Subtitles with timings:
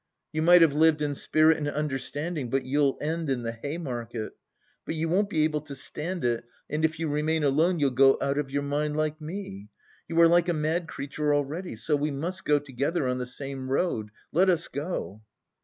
[0.33, 4.31] You might have lived in spirit and understanding, but you'll end in the Hay Market....
[4.83, 8.17] But you won't be able to stand it, and if you remain alone you'll go
[8.19, 9.69] out of your mind like me.
[10.07, 11.75] You are like a mad creature already.
[11.75, 14.09] So we must go together on the same road!
[14.31, 15.21] Let us go!"